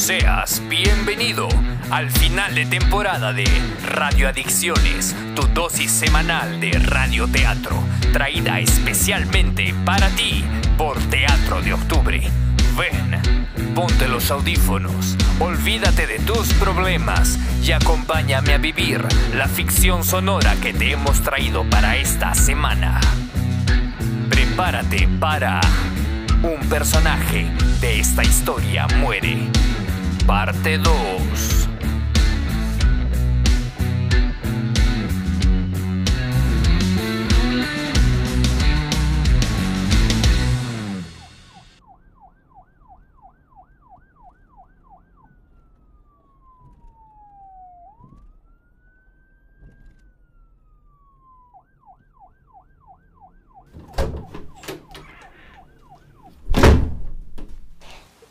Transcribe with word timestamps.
Seas 0.00 0.62
bienvenido 0.66 1.46
al 1.90 2.10
final 2.10 2.54
de 2.54 2.64
temporada 2.64 3.34
de 3.34 3.44
Radio 3.84 4.30
Adicciones, 4.30 5.14
tu 5.36 5.42
dosis 5.48 5.90
semanal 5.90 6.58
de 6.58 6.72
radioteatro, 6.72 7.76
traída 8.10 8.60
especialmente 8.60 9.74
para 9.84 10.08
ti 10.08 10.42
por 10.78 10.98
Teatro 11.10 11.60
de 11.60 11.74
Octubre. 11.74 12.22
Ven, 12.78 13.74
ponte 13.74 14.08
los 14.08 14.30
audífonos, 14.30 15.18
olvídate 15.38 16.06
de 16.06 16.18
tus 16.20 16.50
problemas 16.54 17.38
y 17.62 17.72
acompáñame 17.72 18.54
a 18.54 18.58
vivir 18.58 19.04
la 19.34 19.48
ficción 19.48 20.02
sonora 20.02 20.56
que 20.62 20.72
te 20.72 20.92
hemos 20.92 21.20
traído 21.20 21.68
para 21.68 21.98
esta 21.98 22.34
semana. 22.34 23.02
Prepárate 24.30 25.06
para 25.20 25.60
un 26.42 26.58
personaje 26.70 27.50
de 27.82 28.00
esta 28.00 28.22
historia 28.22 28.86
muere. 28.98 29.50
Parte 30.30 30.78
2. 30.78 30.88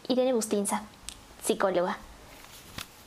Irene 0.07 0.31
Bustinza, 0.31 0.81
psicóloga. 1.49 1.97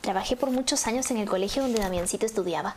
Trabajé 0.01 0.35
por 0.35 0.51
muchos 0.51 0.89
años 0.89 1.09
en 1.13 1.19
el 1.19 1.29
colegio 1.29 1.63
donde 1.63 1.79
Damiancito 1.79 2.27
estudiaba. 2.27 2.75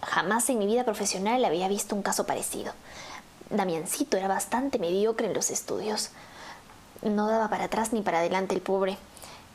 Jamás 0.00 0.48
en 0.48 0.60
mi 0.60 0.66
vida 0.66 0.84
profesional 0.84 1.44
había 1.44 1.66
visto 1.66 1.96
un 1.96 2.02
caso 2.02 2.24
parecido. 2.24 2.72
Damiancito 3.50 4.16
era 4.16 4.28
bastante 4.28 4.78
mediocre 4.78 5.26
en 5.26 5.34
los 5.34 5.50
estudios. 5.50 6.10
No 7.02 7.26
daba 7.26 7.50
para 7.50 7.64
atrás 7.64 7.92
ni 7.92 8.02
para 8.02 8.20
adelante 8.20 8.54
el 8.54 8.60
pobre. 8.60 8.96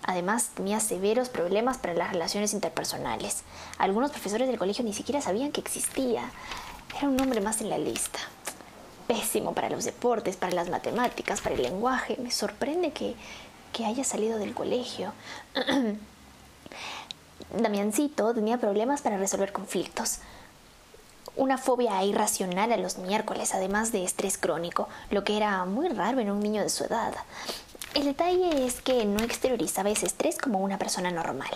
Además, 0.04 0.50
tenía 0.54 0.82
severos 0.82 1.30
problemas 1.30 1.78
para 1.78 1.94
las 1.94 2.12
relaciones 2.12 2.52
interpersonales. 2.54 3.44
Algunos 3.78 4.12
profesores 4.12 4.50
del 4.50 4.60
colegio 4.60 4.84
ni 4.84 4.94
siquiera 4.94 5.22
sabían 5.22 5.54
que 5.54 5.62
existía. 5.62 6.30
Era 6.98 7.08
un 7.08 7.16
nombre 7.16 7.40
más 7.40 7.62
en 7.62 7.70
la 7.70 7.78
lista. 7.78 8.20
Pésimo 9.08 9.54
para 9.54 9.70
los 9.70 9.86
deportes, 9.86 10.36
para 10.36 10.56
las 10.56 10.70
matemáticas, 10.70 11.40
para 11.40 11.56
el 11.56 11.62
lenguaje. 11.62 12.18
Me 12.20 12.32
sorprende 12.32 12.92
que, 12.92 13.16
que 13.72 13.86
haya 13.86 14.04
salido 14.04 14.38
del 14.38 14.54
colegio. 14.54 15.14
Damiancito 17.58 18.34
tenía 18.34 18.58
problemas 18.58 19.02
para 19.02 19.18
resolver 19.18 19.52
conflictos. 19.52 20.20
Una 21.36 21.58
fobia 21.58 22.04
irracional 22.04 22.72
a 22.72 22.78
los 22.78 22.98
miércoles, 22.98 23.54
además 23.54 23.92
de 23.92 24.04
estrés 24.04 24.38
crónico, 24.38 24.90
lo 25.10 25.24
que 25.24 25.38
era 25.38 25.64
muy 25.66 25.88
raro 25.90 26.20
en 26.20 26.30
un 26.30 26.40
niño 26.40 26.62
de 26.62 26.70
su 26.70 26.84
edad. 26.84 27.14
El 27.94 28.06
detalle 28.06 28.66
es 28.66 28.82
que 28.82 29.06
no 29.06 29.24
exteriorizaba 29.24 29.90
ese 29.90 30.06
estrés 30.06 30.38
como 30.38 30.60
una 30.60 30.78
persona 30.78 31.12
normal. 31.12 31.52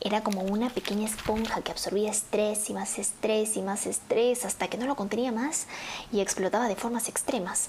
Era 0.00 0.22
como 0.22 0.42
una 0.42 0.68
pequeña 0.68 1.06
esponja 1.06 1.62
que 1.62 1.70
absorbía 1.70 2.10
estrés 2.10 2.68
y 2.68 2.74
más 2.74 2.98
estrés 2.98 3.56
y 3.56 3.62
más 3.62 3.86
estrés 3.86 4.44
hasta 4.44 4.68
que 4.68 4.76
no 4.76 4.86
lo 4.86 4.96
contenía 4.96 5.30
más 5.32 5.66
y 6.10 6.20
explotaba 6.20 6.68
de 6.68 6.76
formas 6.76 7.08
extremas. 7.08 7.68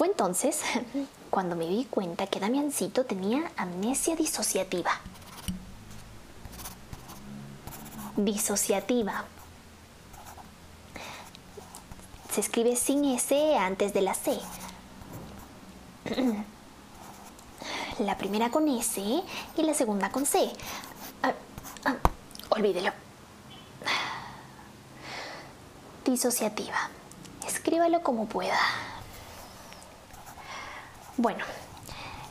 Fue 0.00 0.06
entonces 0.06 0.62
cuando 1.30 1.56
me 1.56 1.66
di 1.66 1.84
cuenta 1.84 2.26
que 2.26 2.40
Damiancito 2.40 3.04
tenía 3.04 3.52
amnesia 3.58 4.16
disociativa. 4.16 4.92
Disociativa. 8.16 9.26
Se 12.32 12.40
escribe 12.40 12.76
sin 12.76 13.04
S 13.04 13.58
antes 13.58 13.92
de 13.92 14.00
la 14.00 14.14
C. 14.14 14.40
La 17.98 18.16
primera 18.16 18.48
con 18.48 18.68
S 18.68 19.02
y 19.02 19.62
la 19.62 19.74
segunda 19.74 20.10
con 20.10 20.24
C. 20.24 20.50
Ah, 21.22 21.34
ah, 21.84 21.96
olvídelo. 22.48 22.90
Disociativa. 26.06 26.88
Escríbalo 27.46 28.02
como 28.02 28.24
pueda. 28.24 28.58
Bueno, 31.20 31.44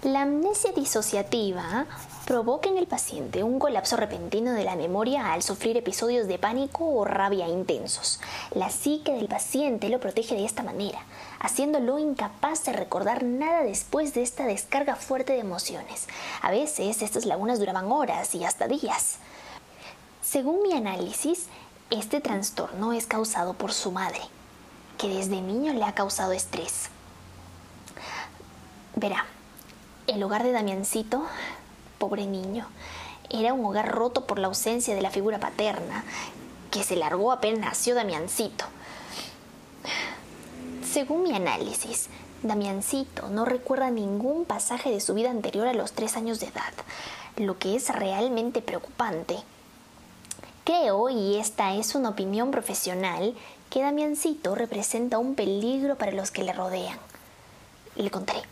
la 0.02 0.24
amnesia 0.24 0.72
disociativa 0.72 1.86
provoca 2.26 2.70
en 2.70 2.78
el 2.80 2.88
paciente 2.88 3.44
un 3.44 3.60
colapso 3.60 3.98
repentino 3.98 4.54
de 4.54 4.64
la 4.64 4.76
memoria 4.76 5.32
al 5.32 5.44
sufrir 5.44 5.78
episodios 5.78 6.28
de 6.28 6.40
pánico 6.40 6.86
o 6.86 7.06
rabia 7.06 7.48
intensos. 7.48 8.20
La 8.50 8.72
psique 8.72 9.14
del 9.14 9.28
paciente 9.28 9.90
lo 9.90 10.00
protege 10.00 10.34
de 10.34 10.44
esta 10.44 10.64
manera, 10.64 11.04
haciéndolo 11.40 12.00
incapaz 12.00 12.66
de 12.66 12.74
recordar 12.74 13.24
nada 13.24 13.62
después 13.62 14.16
de 14.16 14.24
esta 14.24 14.48
descarga 14.48 14.96
fuerte 14.96 15.34
de 15.34 15.42
emociones. 15.42 16.08
A 16.42 16.50
veces 16.50 17.04
estas 17.04 17.28
lagunas 17.28 17.60
duraban 17.60 17.92
horas 17.92 18.34
y 18.34 18.44
hasta 18.44 18.68
días. 18.68 19.18
Según 20.24 20.64
mi 20.64 20.74
análisis, 20.74 21.46
este 21.92 22.22
trastorno 22.22 22.94
es 22.94 23.06
causado 23.06 23.54
por 23.54 23.72
su 23.72 23.92
madre, 23.92 24.22
que 24.98 25.10
desde 25.10 25.42
niño 25.42 25.74
le 25.74 25.84
ha 25.84 25.94
causado 25.94 26.32
estrés. 26.32 26.90
Verá, 29.00 29.26
el 30.08 30.22
hogar 30.22 30.44
de 30.44 30.52
Damiancito, 30.52 31.24
pobre 32.00 32.26
niño, 32.26 32.68
era 33.30 33.54
un 33.54 33.66
hogar 33.66 33.88
roto 33.88 34.28
por 34.28 34.40
la 34.40 34.48
ausencia 34.48 34.94
de 34.94 35.02
la 35.02 35.10
figura 35.10 35.40
paterna, 35.40 36.04
que 36.70 36.84
se 36.84 36.98
largó 36.98 37.32
apenas 37.32 37.62
nació 37.62 37.96
Damiancito. 37.96 38.66
Según 40.84 41.24
mi 41.24 41.34
análisis, 41.34 42.10
Damiancito 42.44 43.30
no 43.30 43.46
recuerda 43.46 43.90
ningún 43.90 44.44
pasaje 44.44 44.92
de 44.92 45.00
su 45.00 45.14
vida 45.14 45.32
anterior 45.32 45.68
a 45.68 45.74
los 45.74 45.94
tres 45.94 46.18
años 46.18 46.42
de 46.42 46.48
edad, 46.48 46.74
lo 47.38 47.58
que 47.58 47.78
es 47.78 47.88
realmente 47.88 48.62
preocupante. 48.62 49.38
Creo, 50.66 51.10
y 51.10 51.38
esta 51.38 51.74
es 51.74 51.96
una 51.96 52.10
opinión 52.10 52.52
profesional, 52.52 53.34
que 53.70 53.82
Damiancito 53.82 54.56
representa 54.56 55.20
un 55.20 55.36
peligro 55.36 55.96
para 55.96 56.12
los 56.12 56.32
que 56.32 56.44
le 56.44 56.52
rodean. 56.52 57.00
Le 57.96 58.12
contaré. 58.12 58.49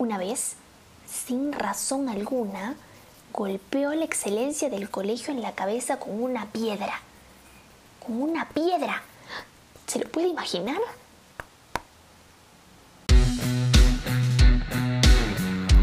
Una 0.00 0.16
vez, 0.16 0.56
sin 1.06 1.52
razón 1.52 2.08
alguna, 2.08 2.74
golpeó 3.34 3.92
la 3.92 4.06
excelencia 4.06 4.70
del 4.70 4.88
colegio 4.88 5.30
en 5.30 5.42
la 5.42 5.52
cabeza 5.52 5.98
con 5.98 6.22
una 6.22 6.46
piedra. 6.46 7.02
Con 8.02 8.22
una 8.22 8.48
piedra. 8.48 9.02
¿Se 9.86 9.98
lo 9.98 10.08
puede 10.08 10.28
imaginar? 10.28 10.78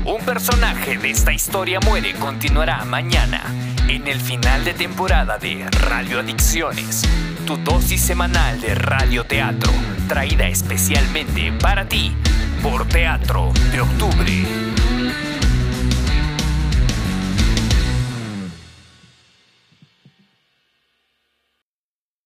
Un 0.03 0.25
personaje 0.25 0.97
de 0.97 1.11
esta 1.11 1.31
historia 1.31 1.79
muere 1.81 2.15
continuará 2.15 2.85
mañana 2.85 3.43
en 3.87 4.07
el 4.07 4.19
final 4.19 4.65
de 4.65 4.73
temporada 4.73 5.37
de 5.37 5.69
Radio 5.69 6.21
Adicciones, 6.21 7.03
tu 7.45 7.55
dosis 7.57 8.01
semanal 8.01 8.59
de 8.61 8.73
radioteatro, 8.73 9.71
traída 10.07 10.47
especialmente 10.47 11.51
para 11.61 11.87
ti 11.87 12.15
por 12.61 12.87
Teatro 12.87 13.51
de 13.71 13.81
Octubre. 13.81 14.66